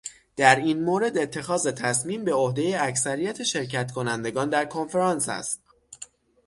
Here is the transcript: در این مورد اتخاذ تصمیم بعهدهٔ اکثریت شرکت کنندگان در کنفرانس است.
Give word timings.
در 0.37 0.55
این 0.55 0.83
مورد 0.83 1.17
اتخاذ 1.17 1.67
تصمیم 1.71 2.25
بعهدهٔ 2.25 2.77
اکثریت 2.81 3.43
شرکت 3.43 3.91
کنندگان 3.91 4.49
در 4.49 4.65
کنفرانس 4.65 5.29
است. 5.29 5.59